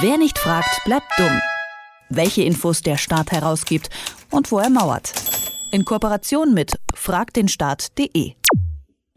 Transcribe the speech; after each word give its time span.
Wer 0.00 0.16
nicht 0.16 0.38
fragt, 0.38 0.84
bleibt 0.84 1.06
dumm. 1.18 1.40
Welche 2.08 2.42
Infos 2.42 2.80
der 2.80 2.96
Staat 2.96 3.30
herausgibt 3.30 3.90
und 4.30 4.50
wo 4.50 4.58
er 4.58 4.70
mauert. 4.70 5.12
In 5.70 5.84
Kooperation 5.84 6.54
mit 6.54 6.78
fragdenstaat.de. 6.94 8.32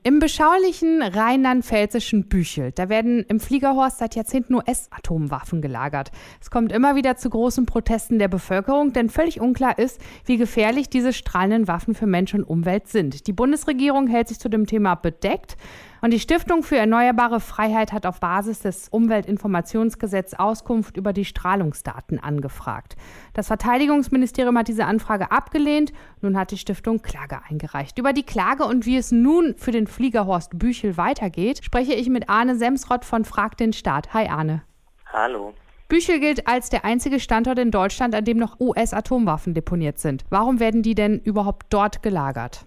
Im 0.04 0.20
beschaulichen 0.20 1.02
rheinland-pfälzischen 1.02 2.28
Büchel, 2.28 2.72
da 2.74 2.90
werden 2.90 3.24
im 3.28 3.40
Fliegerhorst 3.40 3.98
seit 3.98 4.16
Jahrzehnten 4.16 4.54
US-Atomwaffen 4.54 5.62
gelagert. 5.64 6.12
Es 6.40 6.52
kommt 6.52 6.72
immer 6.72 6.96
wieder 6.96 7.16
zu 7.16 7.30
großen 7.30 7.66
Protesten 7.66 8.20
der 8.20 8.28
Bevölkerung, 8.28 8.94
denn 8.94 9.10
völlig 9.10 9.40
unklar 9.40 9.80
ist, 9.80 10.00
wie 10.26 10.38
gefährlich 10.38 10.90
diese 10.90 11.14
strahlenden 11.14 11.68
Waffen 11.68 11.96
für 11.96 12.06
Mensch 12.06 12.36
und 12.36 12.44
Umwelt 12.44 12.88
sind. 12.88 13.26
Die 13.26 13.34
Bundesregierung 13.34 14.08
hält 14.08 14.28
sich 14.28 14.40
zu 14.40 14.50
dem 14.50 14.68
Thema 14.68 14.94
bedeckt. 14.94 15.58
Und 16.02 16.12
die 16.12 16.20
Stiftung 16.20 16.64
für 16.64 16.78
erneuerbare 16.78 17.40
Freiheit 17.40 17.94
hat 17.94 18.06
auf 18.06 18.20
Basis 18.20 18.60
des 18.60 18.90
Umweltinformationsgesetzes 18.90 20.38
Auskunft 20.38 20.98
über 20.98 21.14
die 21.14 21.26
Strahlungsdaten 21.26 22.20
angefragt. 22.20 22.96
Das 23.34 23.48
Verteidigungsministerium 23.48 24.58
hat 24.58 24.68
diese 24.68 24.86
Anfrage 24.86 25.32
abgelehnt. 25.32 25.94
Nun 26.22 26.38
hat 26.38 26.52
die 26.52 26.58
Stiftung 26.58 27.02
Klage 27.02 27.40
eingereicht. 27.50 27.98
Über 27.98 28.14
die 28.14 28.24
Klage 28.24 28.66
und 28.66 28.86
wie 28.86 28.98
es 28.98 29.12
nun 29.12 29.56
für 29.58 29.72
den 29.72 29.88
Fliegerhorst 29.88 30.58
Büchel 30.58 30.98
weitergeht, 30.98 31.64
spreche 31.64 31.94
ich 31.94 32.10
mit 32.10 32.30
Arne 32.30 32.56
Semsrott 32.56 33.06
von 33.06 33.26
Frag 33.26 33.58
den 33.58 33.74
Staat. 33.74 34.14
Hi 34.14 34.28
Arne. 34.28 34.64
Hallo. 35.12 35.54
Büchel 35.88 36.20
gilt 36.20 36.48
als 36.48 36.70
der 36.70 36.84
einzige 36.84 37.20
Standort 37.20 37.60
in 37.60 37.70
Deutschland, 37.70 38.16
an 38.16 38.26
dem 38.26 38.38
noch 38.38 38.60
US-Atomwaffen 38.60 39.54
deponiert 39.54 40.00
sind. 40.00 40.26
Warum 40.30 40.60
werden 40.60 40.82
die 40.82 40.96
denn 40.96 41.20
überhaupt 41.20 41.68
dort 41.70 42.02
gelagert? 42.02 42.66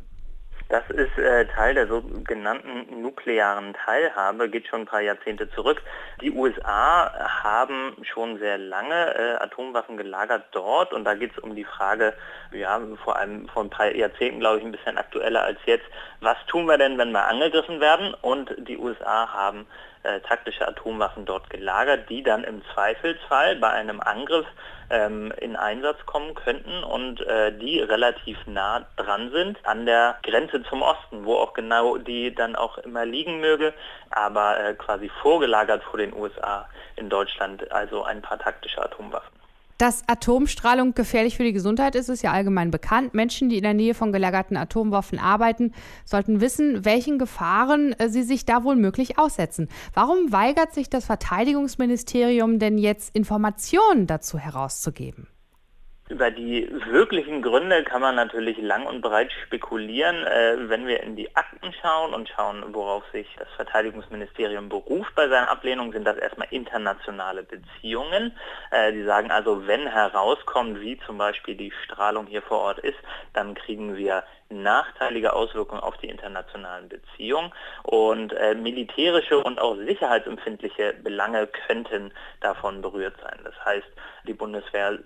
Das 0.71 0.83
ist 0.91 1.17
äh, 1.17 1.47
Teil 1.47 1.73
der 1.73 1.87
sogenannten 1.87 3.01
nuklearen 3.01 3.73
Teilhabe, 3.73 4.51
geht 4.51 4.67
schon 4.67 4.83
ein 4.83 4.87
paar 4.87 5.01
Jahrzehnte 5.01 5.51
zurück. 5.53 5.81
Die 6.21 6.31
USA 6.31 7.11
haben 7.43 7.97
schon 8.03 8.39
sehr 8.39 8.59
lange 8.59 9.15
äh, 9.15 9.37
Atomwaffen 9.43 9.97
gelagert 9.97 10.45
dort 10.53 10.93
und 10.93 11.05
da 11.05 11.15
geht 11.15 11.33
es 11.33 11.39
um 11.39 11.57
die 11.57 11.65
Frage, 11.65 12.13
ja, 12.53 12.79
vor 13.03 13.17
allem 13.17 13.49
vor 13.49 13.63
ein 13.63 13.71
paar 13.71 13.95
Jahrzehnten, 13.95 14.41
glaube 14.41 14.59
ich, 14.59 14.65
ein 14.65 14.73
bisschen 14.73 14.99
aktueller 14.99 15.43
als 15.43 15.59
jetzt, 15.65 15.87
was 16.21 16.37
tun 16.49 16.67
wir 16.67 16.77
denn, 16.77 16.99
wenn 16.99 17.13
wir 17.13 17.25
angegriffen 17.25 17.81
werden? 17.81 18.13
Und 18.21 18.55
die 18.59 18.77
USA 18.77 19.33
haben 19.33 19.67
äh, 20.03 20.21
taktische 20.21 20.67
Atomwaffen 20.67 21.25
dort 21.25 21.51
gelagert, 21.51 22.09
die 22.09 22.23
dann 22.23 22.45
im 22.45 22.63
Zweifelsfall 22.73 23.57
bei 23.57 23.71
einem 23.71 24.01
Angriff 24.01 24.47
ähm, 24.91 25.33
in 25.41 25.57
Einsatz 25.57 25.99
kommen 26.07 26.35
könnten 26.35 26.83
und 26.85 27.21
äh, 27.21 27.53
die 27.57 27.81
relativ 27.81 28.39
nah 28.47 28.87
dran 28.97 29.31
sind 29.31 29.59
an 29.67 29.87
der 29.87 30.17
Grenze 30.23 30.63
zum 30.65 30.83
Osten, 30.83 31.25
wo 31.25 31.37
auch 31.37 31.53
genau 31.53 31.99
die 31.99 32.35
dann 32.35 32.57
auch 32.57 32.79
immer 32.79 33.05
liegen 33.05 33.41
möge, 33.41 33.75
aber 34.11 34.59
äh, 34.61 34.75
quasi 34.75 35.11
vorgelagert 35.23 35.83
vor 35.85 35.99
den 35.99 36.15
USA 36.15 36.69
in 36.97 37.09
Deutschland, 37.09 37.71
also 37.71 38.05
ein 38.05 38.23
paar 38.23 38.39
taktische 38.39 38.83
Atomwaffen. 38.83 39.39
Dass 39.79 40.03
Atomstrahlung 40.09 40.95
gefährlich 40.95 41.37
für 41.37 41.45
die 41.45 41.53
Gesundheit 41.53 41.95
ist, 41.95 42.09
ist 42.09 42.23
ja 42.23 42.33
allgemein 42.33 42.73
bekannt. 42.73 43.15
Menschen, 43.15 43.49
die 43.49 43.59
in 43.59 43.63
der 43.63 43.75
Nähe 43.75 43.95
von 43.95 44.11
gelagerten 44.11 44.57
Atomwaffen 44.57 45.21
arbeiten, 45.21 45.73
sollten 46.05 46.41
wissen, 46.41 46.85
welchen 46.85 47.17
Gefahren 47.17 47.93
äh, 47.93 48.09
sie 48.09 48.25
sich 48.25 48.45
da 48.45 48.65
wohl 48.65 48.75
möglich 48.75 49.21
aussetzen. 49.21 49.69
Warum 49.95 50.33
weigert 50.33 50.75
sich 50.75 50.91
das 50.91 51.05
Verteidigungsministerium 51.05 52.59
denn 52.59 52.77
jetzt 52.77 53.15
Informationen 53.15 54.09
dazu 54.09 54.37
herauszugeben? 54.37 55.29
Über 56.09 56.31
die 56.31 56.67
wirklichen 56.91 57.43
Gründe 57.43 57.85
kann 57.85 58.01
man 58.01 58.15
natürlich 58.15 58.57
lang 58.59 58.87
und 58.87 59.03
breit 59.03 59.31
spekulieren. 59.45 60.25
Äh, 60.25 60.69
wenn 60.71 60.87
wir 60.87 61.03
in 61.03 61.17
die 61.17 61.37
Akten 61.37 61.71
schauen 61.83 62.15
und 62.15 62.31
schauen, 62.31 62.65
worauf 62.73 63.05
sich 63.13 63.27
das 63.39 63.49
Verteidigungsministerium 63.57 64.71
beruft 64.71 65.15
bei 65.15 65.29
seiner 65.29 65.51
Ablehnung, 65.51 65.93
sind 65.93 66.07
das 66.07 66.17
erstmal 66.17 66.49
internationale 66.51 67.43
Beziehungen. 67.43 68.33
Äh, 68.71 68.93
die 68.93 69.05
sagen 69.05 69.31
also, 69.31 69.67
wenn 69.67 69.87
herauskommt, 69.87 70.81
wie 70.81 70.99
zum 71.01 71.19
Beispiel 71.19 71.57
die 71.57 71.73
Strahlung 71.85 72.27
hier 72.27 72.43
vor 72.43 72.61
Ort 72.61 72.79
ist, 72.79 72.99
dann 73.35 73.55
kriegen 73.55 73.95
wir 73.95 74.25
nachteilige 74.51 75.35
Auswirkungen 75.35 75.83
auf 75.83 75.99
die 75.99 76.09
internationalen 76.09 76.89
Beziehungen 76.89 77.53
und 77.83 78.33
äh, 78.33 78.55
militärische 78.55 79.39
und 79.39 79.61
auch 79.61 79.77
sicherheitsempfindliche 79.77 80.95
Belange 81.03 81.47
könnten 81.67 82.13
davon 82.41 82.81
berührt 82.81 83.17
sein. 83.23 83.41
Das 83.45 83.55
heißt, 83.65 83.89
die 84.27 84.33
Bundeswehr 84.33 84.99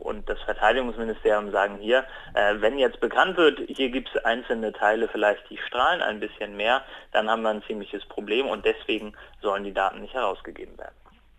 und 0.00 0.28
das 0.28 0.40
Verteidigungsministerium 0.42 1.52
sagen 1.52 1.78
hier, 1.78 2.04
äh, 2.34 2.54
wenn 2.60 2.78
jetzt 2.78 3.00
bekannt 3.00 3.36
wird, 3.36 3.60
hier 3.68 3.90
gibt 3.90 4.10
es 4.14 4.24
einzelne 4.24 4.72
Teile, 4.72 5.08
vielleicht 5.08 5.48
die 5.50 5.58
strahlen 5.58 6.02
ein 6.02 6.20
bisschen 6.20 6.56
mehr, 6.56 6.82
dann 7.12 7.30
haben 7.30 7.42
wir 7.42 7.50
ein 7.50 7.62
ziemliches 7.66 8.04
Problem 8.06 8.46
und 8.46 8.64
deswegen 8.64 9.12
sollen 9.42 9.64
die 9.64 9.74
Daten 9.74 10.00
nicht 10.00 10.14
herausgegeben 10.14 10.76
werden. 10.78 10.94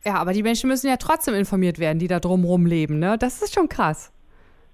Ja, 0.05 0.15
aber 0.15 0.33
die 0.33 0.43
Menschen 0.43 0.67
müssen 0.67 0.87
ja 0.87 0.97
trotzdem 0.97 1.35
informiert 1.35 1.77
werden, 1.79 1.99
die 1.99 2.07
da 2.07 2.19
drumherum 2.19 2.65
leben. 2.65 2.99
Ne? 2.99 3.17
Das 3.19 3.41
ist 3.41 3.53
schon 3.53 3.69
krass. 3.69 4.11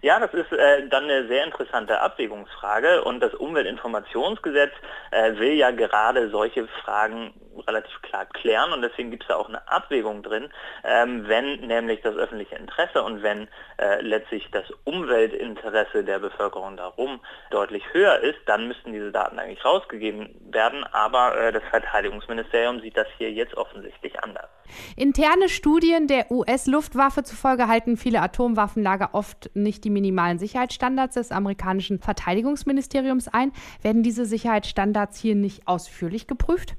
Ja, 0.01 0.19
das 0.19 0.33
ist 0.33 0.51
äh, 0.51 0.87
dann 0.89 1.05
eine 1.05 1.27
sehr 1.27 1.43
interessante 1.43 1.99
Abwägungsfrage 1.99 3.03
und 3.03 3.19
das 3.19 3.33
Umweltinformationsgesetz 3.33 4.71
äh, 5.11 5.35
will 5.37 5.53
ja 5.53 5.71
gerade 5.71 6.29
solche 6.29 6.67
Fragen 6.83 7.33
relativ 7.61 8.01
klar 8.01 8.25
klären 8.25 8.73
und 8.73 8.81
deswegen 8.81 9.11
gibt 9.11 9.23
es 9.23 9.29
da 9.29 9.35
auch 9.35 9.49
eine 9.49 9.67
Abwägung 9.67 10.23
drin, 10.23 10.49
ähm, 10.83 11.27
wenn 11.27 11.61
nämlich 11.61 12.01
das 12.01 12.15
öffentliche 12.15 12.55
Interesse 12.55 13.03
und 13.03 13.23
wenn 13.23 13.47
äh, 13.77 14.01
letztlich 14.01 14.47
das 14.51 14.65
Umweltinteresse 14.83 16.03
der 16.03 16.19
Bevölkerung 16.19 16.77
darum 16.77 17.19
deutlich 17.51 17.83
höher 17.93 18.19
ist, 18.19 18.39
dann 18.45 18.67
müssten 18.67 18.93
diese 18.93 19.11
Daten 19.11 19.39
eigentlich 19.39 19.63
rausgegeben 19.63 20.35
werden, 20.51 20.83
aber 20.91 21.37
äh, 21.37 21.51
das 21.51 21.63
Verteidigungsministerium 21.69 22.81
sieht 22.81 22.97
das 22.97 23.07
hier 23.17 23.31
jetzt 23.31 23.55
offensichtlich 23.55 24.21
anders. 24.23 24.49
Interne 24.95 25.49
Studien 25.49 26.07
der 26.07 26.31
US-Luftwaffe 26.31 27.23
zufolge 27.23 27.67
halten 27.67 27.97
viele 27.97 28.21
Atomwaffenlager 28.21 29.09
oft 29.13 29.49
nicht 29.53 29.83
die 29.83 29.89
minimalen 29.89 30.39
Sicherheitsstandards 30.39 31.15
des 31.15 31.31
amerikanischen 31.31 31.99
Verteidigungsministeriums 31.99 33.27
ein. 33.27 33.51
Werden 33.81 34.03
diese 34.03 34.25
Sicherheitsstandards 34.25 35.19
hier 35.19 35.35
nicht 35.35 35.67
ausführlich 35.67 36.27
geprüft? 36.27 36.75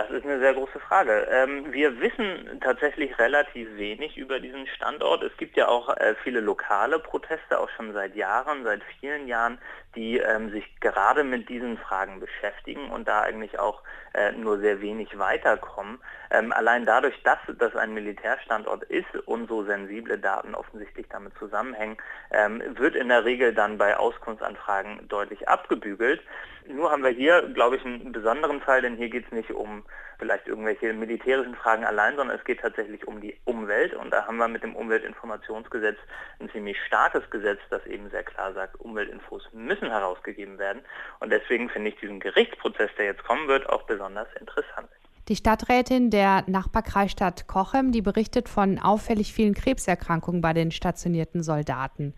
Das 0.00 0.10
ist 0.12 0.24
eine 0.24 0.38
sehr 0.38 0.54
große 0.54 0.80
Frage. 0.80 1.28
Ähm, 1.30 1.72
wir 1.74 2.00
wissen 2.00 2.58
tatsächlich 2.62 3.18
relativ 3.18 3.68
wenig 3.76 4.16
über 4.16 4.40
diesen 4.40 4.66
Standort. 4.68 5.22
Es 5.22 5.36
gibt 5.36 5.58
ja 5.58 5.68
auch 5.68 5.94
äh, 5.94 6.14
viele 6.24 6.40
lokale 6.40 6.98
Proteste, 6.98 7.60
auch 7.60 7.68
schon 7.76 7.92
seit 7.92 8.16
Jahren, 8.16 8.64
seit 8.64 8.80
vielen 8.98 9.28
Jahren, 9.28 9.58
die 9.94 10.16
ähm, 10.16 10.50
sich 10.52 10.64
gerade 10.80 11.22
mit 11.22 11.50
diesen 11.50 11.76
Fragen 11.76 12.18
beschäftigen 12.18 12.90
und 12.90 13.08
da 13.08 13.20
eigentlich 13.20 13.58
auch 13.58 13.82
äh, 14.14 14.32
nur 14.32 14.58
sehr 14.60 14.80
wenig 14.80 15.18
weiterkommen. 15.18 15.98
Ähm, 16.30 16.50
allein 16.52 16.86
dadurch, 16.86 17.22
dass 17.22 17.38
das 17.58 17.76
ein 17.76 17.92
Militärstandort 17.92 18.84
ist 18.84 19.14
und 19.26 19.48
so 19.48 19.64
sensible 19.64 20.16
Daten 20.16 20.54
offensichtlich 20.54 21.08
damit 21.10 21.36
zusammenhängen, 21.38 21.98
ähm, 22.30 22.62
wird 22.78 22.94
in 22.94 23.08
der 23.08 23.26
Regel 23.26 23.52
dann 23.52 23.76
bei 23.76 23.96
Auskunftsanfragen 23.98 25.08
deutlich 25.08 25.46
abgebügelt. 25.46 26.22
Nur 26.66 26.90
haben 26.90 27.02
wir 27.02 27.10
hier, 27.10 27.42
glaube 27.54 27.76
ich, 27.76 27.84
einen 27.84 28.12
besonderen 28.12 28.60
Fall, 28.60 28.82
denn 28.82 28.96
hier 28.96 29.08
geht 29.08 29.26
es 29.26 29.32
nicht 29.32 29.50
um 29.50 29.82
vielleicht 30.18 30.46
irgendwelche 30.46 30.92
militärischen 30.92 31.54
Fragen 31.56 31.84
allein, 31.84 32.14
sondern 32.16 32.36
es 32.38 32.44
geht 32.44 32.60
tatsächlich 32.60 33.06
um 33.08 33.20
die 33.20 33.36
Umwelt. 33.44 33.94
Und 33.94 34.10
da 34.10 34.26
haben 34.26 34.36
wir 34.36 34.48
mit 34.48 34.62
dem 34.62 34.76
Umweltinformationsgesetz 34.76 35.96
ein 36.38 36.50
ziemlich 36.50 36.76
starkes 36.86 37.28
Gesetz, 37.30 37.58
das 37.70 37.84
eben 37.86 38.10
sehr 38.10 38.22
klar 38.22 38.52
sagt, 38.52 38.78
Umweltinfos 38.78 39.48
müssen 39.52 39.88
herausgegeben 39.88 40.58
werden. 40.58 40.82
Und 41.20 41.30
deswegen 41.30 41.70
finde 41.70 41.90
ich 41.90 41.96
diesen 41.96 42.20
Gerichtsprozess, 42.20 42.90
der 42.98 43.06
jetzt 43.06 43.24
kommen 43.24 43.48
wird, 43.48 43.68
auch 43.68 43.82
besonders 43.84 44.28
interessant. 44.38 44.88
Die 45.28 45.36
Stadträtin 45.36 46.10
der 46.10 46.44
Nachbarkreisstadt 46.46 47.46
Kochem, 47.46 47.92
die 47.92 48.02
berichtet 48.02 48.48
von 48.48 48.78
auffällig 48.78 49.32
vielen 49.32 49.54
Krebserkrankungen 49.54 50.40
bei 50.40 50.52
den 50.52 50.70
stationierten 50.70 51.42
Soldaten. 51.42 52.14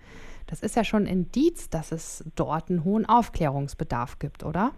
Das 0.46 0.60
ist 0.60 0.76
ja 0.76 0.84
schon 0.84 1.04
ein 1.04 1.06
Indiz, 1.06 1.70
dass 1.70 1.92
es 1.92 2.24
dort 2.34 2.70
einen 2.70 2.84
hohen 2.84 3.06
Aufklärungsbedarf 3.06 4.18
gibt, 4.18 4.44
oder? 4.44 4.72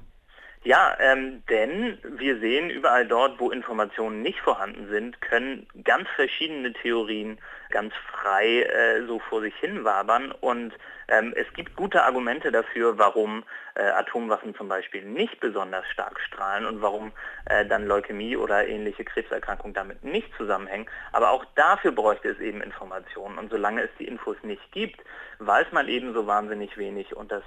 Ja, 0.65 0.97
ähm, 0.99 1.43
denn 1.51 1.99
wir 2.03 2.39
sehen 2.41 2.71
überall 2.71 3.07
dort, 3.07 3.39
wo 3.39 3.51
Informationen 3.51 4.23
nicht 4.23 4.41
vorhanden 4.41 4.89
sind, 4.89 5.21
können 5.21 5.67
ganz 5.85 6.09
verschiedene 6.17 6.73
Theorien 6.73 7.39
ganz 7.69 7.93
frei 8.11 8.63
äh, 8.63 9.07
so 9.07 9.19
vor 9.19 9.43
sich 9.43 9.55
hin 9.57 9.85
wabern. 9.85 10.33
Und 10.33 10.73
ähm, 11.09 11.35
es 11.37 11.53
gibt 11.53 11.77
gute 11.77 12.03
Argumente 12.05 12.51
dafür, 12.51 12.97
warum 12.97 13.45
äh, 13.75 13.83
Atomwaffen 13.83 14.55
zum 14.55 14.69
Beispiel 14.69 15.03
nicht 15.03 15.41
besonders 15.41 15.85
stark 15.89 16.21
strahlen 16.21 16.67
und 16.67 16.81
warum 16.81 17.13
äh, 17.47 17.67
dann 17.67 17.87
Leukämie 17.87 18.37
oder 18.37 18.67
ähnliche 18.67 19.05
Krebserkrankungen 19.05 19.75
damit 19.75 20.05
nicht 20.05 20.29
zusammenhängen. 20.37 20.87
Aber 21.13 21.31
auch 21.31 21.45
dafür 21.57 21.93
bräuchte 21.93 22.29
es 22.29 22.39
eben 22.39 22.63
Informationen. 22.63 23.39
Und 23.39 23.51
solange 23.51 23.83
es 23.83 23.91
die 23.99 24.07
Infos 24.07 24.37
nicht 24.43 24.73
gibt, 24.73 25.01
weiß 25.39 25.73
man 25.73 25.89
eben 25.89 26.15
so 26.15 26.27
wahnsinnig 26.27 26.77
wenig. 26.77 27.17
Und 27.17 27.33
das 27.33 27.43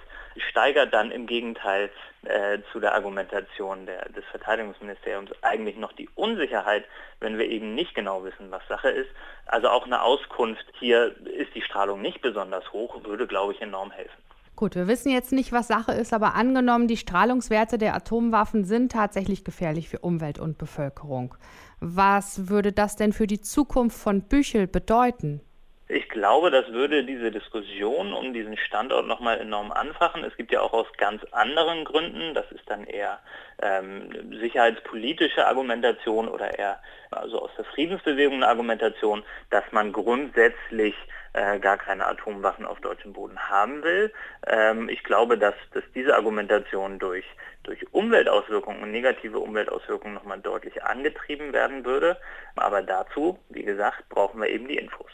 steigert 0.50 0.94
dann 0.94 1.12
im 1.12 1.28
Gegenteil 1.28 1.90
äh, 2.26 2.60
zu 2.72 2.80
der 2.80 2.94
Argumentation 2.94 3.86
der, 3.86 4.10
des 4.10 4.26
Verteidigungsministeriums 4.26 5.32
eigentlich 5.42 5.78
noch 5.78 5.94
die 5.94 6.10
Unsicherheit, 6.16 6.86
wenn 7.20 7.38
wir 7.38 7.48
eben 7.48 7.74
nicht 7.74 7.96
genau 7.96 8.24
wissen, 8.24 8.52
was 8.52 8.68
Sache 8.68 8.90
ist. 8.90 9.10
Also 9.46 9.70
auch 9.70 9.86
eine 9.86 10.02
Auskunft, 10.02 10.66
hier 10.78 11.16
ist 11.26 11.56
die 11.56 11.62
Strahlung 11.62 12.02
nicht 12.02 12.22
besonders 12.22 12.72
hoch, 12.74 13.04
würde, 13.06 13.28
glaube 13.28 13.54
ich, 13.54 13.62
enorm 13.62 13.92
helfen. 13.92 14.27
Gut, 14.58 14.74
wir 14.74 14.88
wissen 14.88 15.12
jetzt 15.12 15.32
nicht, 15.32 15.52
was 15.52 15.68
Sache 15.68 15.92
ist, 15.92 16.14
aber 16.14 16.34
angenommen, 16.34 16.88
die 16.88 16.98
Strahlungswerte 16.98 17.78
der 17.78 17.94
Atomwaffen 17.94 18.66
sind 18.66 18.92
tatsächlich 18.92 19.44
gefährlich 19.44 19.88
für 19.88 20.00
Umwelt 20.00 20.40
und 20.40 20.58
Bevölkerung. 20.58 21.36
Was 21.80 22.50
würde 22.50 22.72
das 22.72 22.96
denn 22.96 23.14
für 23.14 23.28
die 23.28 23.40
Zukunft 23.40 23.96
von 23.96 24.24
Büchel 24.24 24.66
bedeuten? 24.66 25.42
Ich 25.90 26.10
glaube, 26.10 26.52
das 26.52 26.68
würde 26.74 27.06
diese 27.06 27.32
Diskussion 27.32 28.12
um 28.12 28.34
diesen 28.34 28.58
Standort 28.58 29.08
nochmal 29.08 29.40
enorm 29.40 29.72
anfachen. 29.72 30.26
Es 30.26 30.36
gibt 30.36 30.52
ja 30.52 30.60
auch 30.60 30.74
aus 30.74 30.88
ganz 30.98 31.24
anderen 31.32 31.86
Gründen, 31.86 32.34
das 32.34 32.52
ist 32.52 32.70
dann 32.70 32.84
eher 32.84 33.20
ähm, 33.62 34.38
sicherheitspolitische 34.38 35.48
Argumentation 35.48 36.28
oder 36.28 36.60
eher 36.60 36.82
also 37.12 37.42
aus 37.42 37.52
der 37.58 37.64
Friedensbewegung 37.64 38.36
eine 38.36 38.50
Argumentation, 38.50 39.24
dass 39.50 39.64
man 39.72 39.94
grundsätzlich 39.94 40.94
äh, 41.32 41.58
gar 41.60 41.78
keine 41.78 42.06
Atomwaffen 42.06 42.66
auf 42.66 42.82
deutschem 42.82 43.14
Boden 43.14 43.40
haben 43.40 43.82
will. 43.82 44.12
Ähm, 44.46 44.90
ich 44.90 45.04
glaube, 45.06 45.38
dass, 45.38 45.56
dass 45.74 45.84
diese 45.96 46.16
Argumentation 46.16 47.00
durch, 47.00 47.26
durch 47.64 47.86
Umweltauswirkungen 47.94 48.84
und 48.84 48.92
negative 48.92 49.40
Umweltauswirkungen 49.40 50.16
nochmal 50.16 50.42
deutlich 50.42 50.84
angetrieben 50.84 51.54
werden 51.54 51.86
würde. 51.86 52.18
Aber 52.58 52.82
dazu, 52.82 53.40
wie 53.50 53.64
gesagt, 53.64 54.10
brauchen 54.10 54.42
wir 54.42 54.50
eben 54.50 54.68
die 54.68 54.78
Infos. 54.78 55.12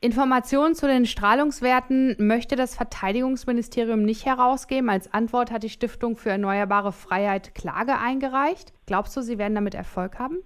Informationen 0.00 0.74
zu 0.74 0.86
den 0.86 1.06
Strahlungswerten 1.06 2.16
möchte 2.18 2.54
das 2.54 2.74
Verteidigungsministerium 2.74 4.02
nicht 4.02 4.26
herausgeben. 4.26 4.90
Als 4.90 5.12
Antwort 5.12 5.50
hat 5.50 5.62
die 5.62 5.70
Stiftung 5.70 6.16
für 6.16 6.30
Erneuerbare 6.30 6.92
Freiheit 6.92 7.54
Klage 7.54 7.98
eingereicht. 7.98 8.74
Glaubst 8.84 9.16
du, 9.16 9.22
sie 9.22 9.38
werden 9.38 9.54
damit 9.54 9.74
Erfolg 9.74 10.18
haben? 10.18 10.38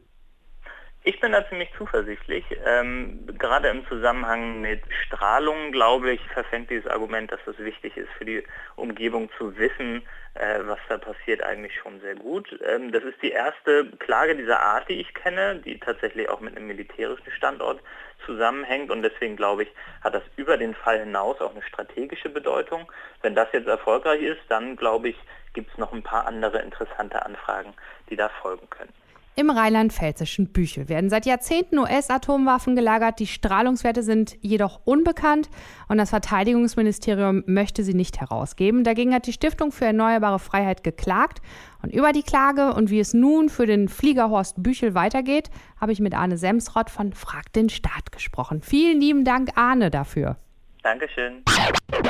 Ich 1.02 1.18
bin 1.18 1.32
da 1.32 1.48
ziemlich 1.48 1.70
zuversichtlich. 1.78 2.44
Ähm, 2.66 3.26
gerade 3.38 3.68
im 3.68 3.86
Zusammenhang 3.86 4.60
mit 4.60 4.82
Strahlung, 5.06 5.72
glaube 5.72 6.12
ich, 6.12 6.20
verfängt 6.28 6.68
dieses 6.68 6.86
Argument, 6.86 7.32
dass 7.32 7.40
es 7.46 7.58
wichtig 7.58 7.96
ist 7.96 8.10
für 8.18 8.26
die 8.26 8.44
Umgebung 8.76 9.30
zu 9.38 9.56
wissen, 9.56 10.02
äh, 10.34 10.58
was 10.64 10.78
da 10.90 10.98
passiert, 10.98 11.42
eigentlich 11.42 11.74
schon 11.74 12.02
sehr 12.02 12.16
gut. 12.16 12.54
Ähm, 12.66 12.92
das 12.92 13.02
ist 13.02 13.20
die 13.22 13.30
erste 13.30 13.86
Klage 13.98 14.36
dieser 14.36 14.60
Art, 14.60 14.90
die 14.90 15.00
ich 15.00 15.14
kenne, 15.14 15.56
die 15.64 15.80
tatsächlich 15.80 16.28
auch 16.28 16.40
mit 16.40 16.54
einem 16.54 16.66
militärischen 16.66 17.32
Standort 17.32 17.80
zusammenhängt 18.26 18.90
und 18.90 19.02
deswegen 19.02 19.36
glaube 19.36 19.62
ich, 19.62 19.70
hat 20.02 20.14
das 20.14 20.22
über 20.36 20.58
den 20.58 20.74
Fall 20.74 21.00
hinaus 21.00 21.40
auch 21.40 21.52
eine 21.52 21.62
strategische 21.62 22.28
Bedeutung. 22.28 22.92
Wenn 23.22 23.34
das 23.34 23.48
jetzt 23.52 23.68
erfolgreich 23.68 24.20
ist, 24.20 24.42
dann 24.48 24.76
glaube 24.76 25.08
ich, 25.08 25.16
gibt 25.54 25.72
es 25.72 25.78
noch 25.78 25.94
ein 25.94 26.02
paar 26.02 26.26
andere 26.26 26.58
interessante 26.60 27.24
Anfragen, 27.24 27.72
die 28.10 28.16
da 28.16 28.28
folgen 28.28 28.68
können. 28.68 28.92
Im 29.36 29.48
rheinland-pfälzischen 29.48 30.52
Büchel 30.52 30.88
werden 30.88 31.08
seit 31.08 31.24
Jahrzehnten 31.24 31.78
US-Atomwaffen 31.78 32.74
gelagert. 32.74 33.20
Die 33.20 33.26
Strahlungswerte 33.26 34.02
sind 34.02 34.36
jedoch 34.40 34.80
unbekannt 34.84 35.48
und 35.88 35.98
das 35.98 36.10
Verteidigungsministerium 36.10 37.44
möchte 37.46 37.84
sie 37.84 37.94
nicht 37.94 38.20
herausgeben. 38.20 38.84
Dagegen 38.84 39.14
hat 39.14 39.26
die 39.26 39.32
Stiftung 39.32 39.72
für 39.72 39.86
Erneuerbare 39.86 40.40
Freiheit 40.40 40.82
geklagt. 40.82 41.40
Und 41.82 41.94
über 41.94 42.12
die 42.12 42.22
Klage 42.22 42.74
und 42.74 42.90
wie 42.90 43.00
es 43.00 43.14
nun 43.14 43.48
für 43.48 43.64
den 43.66 43.88
Fliegerhorst 43.88 44.62
Büchel 44.62 44.94
weitergeht, 44.94 45.48
habe 45.80 45.92
ich 45.92 46.00
mit 46.00 46.14
Arne 46.14 46.36
Semsrott 46.36 46.90
von 46.90 47.12
Frag 47.14 47.52
den 47.54 47.70
Staat 47.70 48.12
gesprochen. 48.12 48.60
Vielen 48.62 49.00
lieben 49.00 49.24
Dank, 49.24 49.50
Arne, 49.54 49.90
dafür. 49.90 50.36
Dankeschön. 50.82 51.42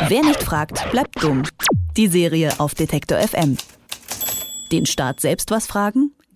Wer 0.09 0.23
nicht 0.23 0.43
fragt, 0.43 0.91
bleibt 0.91 1.23
dumm. 1.23 1.43
Die 1.97 2.09
Serie 2.09 2.51
auf 2.59 2.75
Detektor 2.75 3.19
FM. 3.19 3.57
Den 4.73 4.87
Staat 4.87 5.21
selbst 5.21 5.51
was 5.51 5.67
fragen? 5.67 6.13